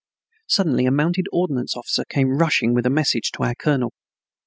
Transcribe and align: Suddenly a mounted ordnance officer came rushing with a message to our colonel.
Suddenly 0.47 0.87
a 0.87 0.91
mounted 0.91 1.27
ordnance 1.31 1.77
officer 1.77 2.05
came 2.05 2.39
rushing 2.39 2.73
with 2.73 2.87
a 2.87 2.89
message 2.89 3.29
to 3.33 3.43
our 3.43 3.53
colonel. 3.53 3.93